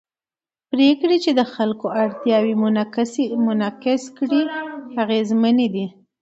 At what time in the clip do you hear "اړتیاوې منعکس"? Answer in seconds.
2.03-4.03